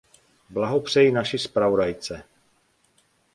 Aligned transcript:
Blahopřeji 0.49 1.11
naší 1.11 1.37
zpravodajce. 1.37 2.23